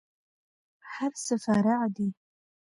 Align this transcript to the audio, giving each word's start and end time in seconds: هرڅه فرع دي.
هرڅه 0.93 1.35
فرع 1.43 1.79
دي. 1.95 2.07